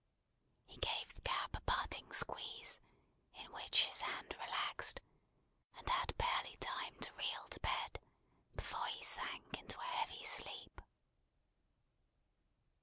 [0.65, 2.79] He gave the cap a parting squeeze,
[3.35, 4.99] in which his hand relaxed;
[5.77, 7.99] and had barely time to reel to bed,
[8.55, 10.81] before he sank into a heavy sleep.